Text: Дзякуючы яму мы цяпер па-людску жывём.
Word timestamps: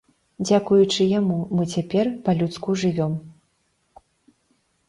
Дзякуючы 0.45 1.05
яму 1.19 1.37
мы 1.59 1.67
цяпер 1.73 2.09
па-людску 2.29 2.69
жывём. 2.85 3.15